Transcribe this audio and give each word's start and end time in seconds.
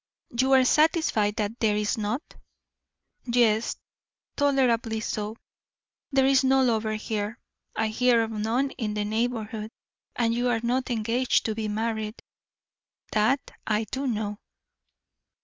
"You 0.31 0.53
are 0.53 0.65
satisfied 0.65 1.35
that 1.35 1.59
there 1.59 1.75
is 1.75 1.95
not?" 1.95 2.23
"Yes, 3.25 3.75
tolerably 4.35 4.99
so. 4.99 5.35
There 6.11 6.25
is 6.25 6.43
no 6.43 6.63
lover 6.63 6.93
here; 6.95 7.37
I 7.75 7.89
hear 7.89 8.23
of 8.23 8.31
none 8.31 8.71
in 8.71 8.95
the 8.95 9.05
neighborhood. 9.05 9.69
And 10.15 10.33
you 10.33 10.49
are 10.49 10.61
not 10.63 10.89
engaged 10.89 11.45
to 11.45 11.53
be 11.53 11.67
married 11.67 12.19
that 13.11 13.51
I 13.67 13.83
do 13.91 14.07
know!" 14.07 14.39